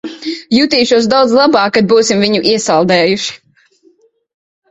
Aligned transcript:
Jutīšos 0.59 1.09
daudz 1.11 1.33
labāk, 1.39 1.73
kad 1.75 1.91
būsim 1.91 2.25
viņu 2.25 2.41
iesaldējuši. 2.53 3.37